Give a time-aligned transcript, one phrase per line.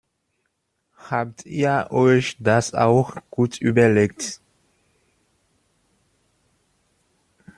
[1.11, 4.41] Habt ihr euch das auch gut überlegt?